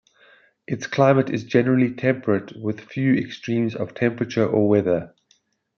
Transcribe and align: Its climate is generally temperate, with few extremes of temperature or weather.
Its 0.65 0.87
climate 0.87 1.29
is 1.29 1.43
generally 1.43 1.93
temperate, 1.93 2.59
with 2.59 2.81
few 2.81 3.13
extremes 3.13 3.75
of 3.75 3.93
temperature 3.93 4.47
or 4.47 4.67
weather. 4.67 5.13